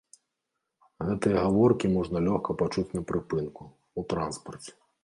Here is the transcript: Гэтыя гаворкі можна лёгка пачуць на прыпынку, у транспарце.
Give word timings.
Гэтыя 1.09 1.43
гаворкі 1.47 1.93
можна 1.99 2.17
лёгка 2.29 2.51
пачуць 2.63 2.89
на 2.99 3.07
прыпынку, 3.13 3.73
у 3.99 4.09
транспарце. 4.17 4.73